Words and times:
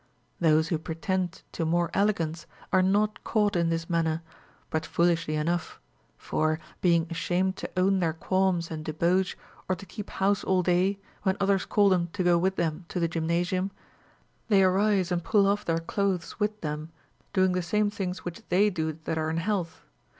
Those 0.39 0.69
Λνΐιο 0.71 0.79
pretend 0.83 1.43
to 1.51 1.63
more 1.63 1.91
elegance 1.93 2.47
are 2.73 2.81
not 2.81 3.23
caught 3.23 3.55
in 3.55 3.69
this 3.69 3.87
man 3.87 4.05
ner, 4.05 4.21
but 4.71 4.83
foolishly 4.83 5.35
enough; 5.35 5.79
for, 6.17 6.59
being 6.81 7.05
ashamed 7.11 7.55
to 7.57 7.69
own 7.77 7.99
their 7.99 8.11
qualms 8.13 8.71
and 8.71 8.83
debauch 8.83 9.37
or 9.69 9.75
to 9.75 9.85
keep 9.85 10.09
house 10.09 10.43
all 10.43 10.63
day, 10.63 10.97
when 11.21 11.37
others 11.39 11.67
call 11.67 11.89
them 11.89 12.07
to 12.13 12.23
go 12.23 12.39
with 12.39 12.55
them 12.55 12.83
to 12.89 12.99
the 12.99 13.07
gymnasium, 13.07 13.69
they 14.47 14.63
arise 14.63 15.11
and 15.11 15.23
pull 15.23 15.45
off 15.45 15.65
their 15.65 15.77
clothes 15.77 16.39
with 16.39 16.61
them, 16.61 16.91
doing 17.31 17.51
the 17.51 17.61
same 17.61 17.91
things 17.91 18.25
which 18.25 18.41
they 18.49 18.71
do 18.71 18.93
that 19.03 19.19
are 19.19 19.29
in 19.29 19.37
health. 19.37 19.83